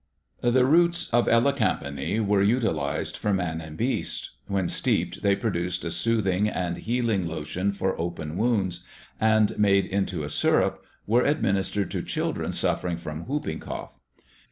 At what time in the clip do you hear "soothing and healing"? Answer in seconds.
5.91-7.27